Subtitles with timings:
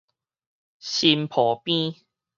[0.79, 1.95] 新廍邊